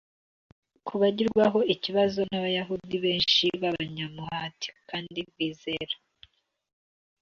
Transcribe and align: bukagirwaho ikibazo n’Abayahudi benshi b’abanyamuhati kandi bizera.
bukagirwaho 0.83 1.59
ikibazo 1.73 2.19
n’Abayahudi 2.29 2.95
benshi 3.05 3.45
b’abanyamuhati 3.61 4.67
kandi 4.89 5.19
bizera. 5.35 5.95